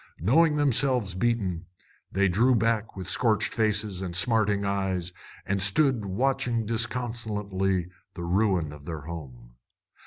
[0.19, 1.67] Knowing themselves beaten,
[2.11, 5.13] they drew back with scorched faces and smarting eyes
[5.45, 9.57] and stood watching disconsolately the ruin of their home.